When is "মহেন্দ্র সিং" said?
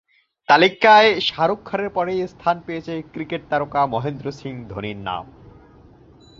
3.85-4.53